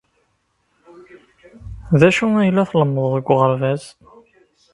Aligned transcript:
D 1.99 2.01
acu 2.07 2.25
ay 2.41 2.51
la 2.51 2.69
tlemmdeḍ 2.69 3.11
deg 3.15 3.27
uɣerbaz? 3.33 3.83